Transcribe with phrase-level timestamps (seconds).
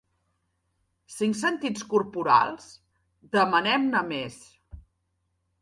[1.15, 2.71] Cinc sentits corporals?
[3.37, 4.41] Demanem-ne més!